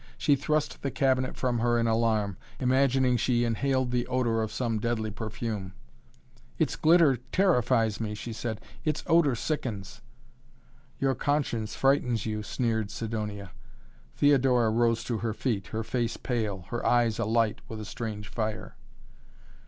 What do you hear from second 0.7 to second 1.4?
the cabinet